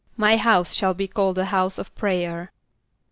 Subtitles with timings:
[0.17, 2.51] ="My house shall be called a house of prayer."